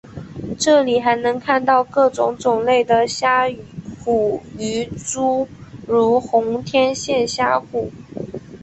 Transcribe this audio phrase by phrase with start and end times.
[0.57, 3.47] 这里还能看到各种种类的虾
[4.03, 5.47] 虎鱼诸
[5.85, 7.91] 如红天线虾虎。